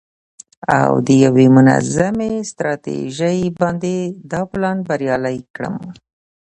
او 0.79 0.91
د 1.05 1.07
یوې 1.25 1.47
منظمې 1.57 2.31
ستراتیژۍ 2.51 3.39
باندې 3.59 3.95
دا 4.31 4.41
پلان 4.51 4.77
بریالی 4.87 5.37
کړم. 5.55 5.75